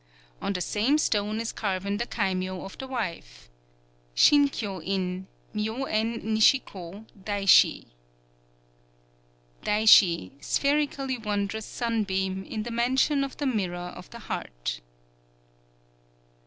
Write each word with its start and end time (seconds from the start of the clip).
_]On 0.41 0.51
the 0.51 0.61
same 0.61 0.97
stone 0.97 1.39
is 1.39 1.51
carven 1.51 1.97
the 1.97 2.07
kaimyō 2.07 2.65
of 2.65 2.75
the 2.79 2.87
wife: 2.87 3.51
Shin 4.15 4.49
kyō 4.49 4.81
In, 4.83 5.27
Myō 5.53 5.85
en 5.91 6.17
Nichi 6.33 6.57
ko, 6.57 7.05
Daishi. 7.15 7.85
[_Daishi, 9.61 10.43
Spherically 10.43 11.19
Wondrous 11.19 11.67
Sunbeam, 11.67 12.43
in 12.45 12.63
the 12.63 12.71
Mansion 12.71 13.23
of 13.23 13.37
the 13.37 13.45
Mirror 13.45 13.93
of 13.95 14.09
the 14.09 14.17
Heart. 14.17 14.81